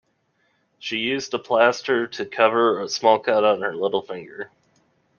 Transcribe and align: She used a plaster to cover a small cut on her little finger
She 0.79 0.97
used 0.97 1.31
a 1.35 1.37
plaster 1.37 2.07
to 2.07 2.25
cover 2.25 2.81
a 2.81 2.89
small 2.89 3.19
cut 3.19 3.43
on 3.43 3.61
her 3.61 3.75
little 3.75 4.01
finger 4.01 4.49